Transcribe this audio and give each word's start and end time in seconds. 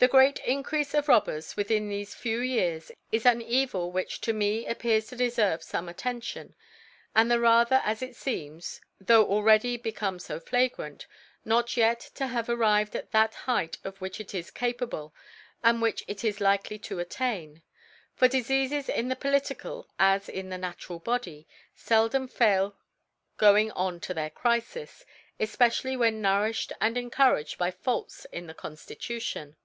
TH 0.00 0.04
E 0.04 0.12
great 0.12 0.36
Increafc 0.46 0.96
of 0.96 1.08
Robberies 1.08 1.54
wiihih 1.54 1.82
tliefe 2.04 2.14
few 2.14 2.38
Years, 2.38 2.92
is 3.10 3.26
an 3.26 3.42
Evil 3.42 3.90
which 3.90 4.20
to 4.20 4.32
me 4.32 4.64
appears 4.64 5.08
tod 5.10 5.20
e 5.20 5.26
ferve 5.26 5.68
feme 5.68 5.88
Attention, 5.90 6.54
and 7.16 7.28
the 7.28 7.40
rather 7.40 7.82
as 7.84 8.00
it 8.00 8.12
feems 8.14 8.80
(tho* 9.00 9.24
already 9.26 9.76
become 9.76 10.20
fo 10.20 10.38
fla 10.38 10.68
grant) 10.68 11.08
not 11.44 11.76
yet 11.76 11.98
to 12.14 12.28
have 12.28 12.48
arrived 12.48 12.92
to 12.92 13.08
that 13.10 13.34
Height 13.34 13.76
of 13.82 14.00
which 14.00 14.20
it 14.20 14.36
is 14.36 14.52
capable, 14.52 15.12
and 15.64 15.82
which 15.82 16.04
it 16.06 16.22
is 16.22 16.40
likely 16.40 16.78
to 16.78 17.00
attain: 17.00 17.64
For 18.14 18.28
Difeafes 18.28 18.88
in 18.88 19.08
the 19.08 19.16
Political, 19.16 19.88
as 19.98 20.28
in 20.28 20.48
the 20.48 20.58
Natural 20.58 21.00
Body^ 21.00 21.44
fcldom 21.76 22.30
fail 22.30 22.76
going 23.36 23.72
on 23.72 23.98
to 24.02 24.14
cbcir 24.14 24.32
Crifis, 24.32 25.04
efpecially 25.40 25.98
when 25.98 26.22
nouriflied 26.22 26.70
and 26.80 26.94
B 26.94 27.00
cncou 27.00 27.00
(20 27.00 27.00
encouraged 27.06 27.58
by 27.58 27.72
Faults 27.72 28.26
in 28.26 28.46
the 28.46 28.54
Conftitution. 28.54 29.56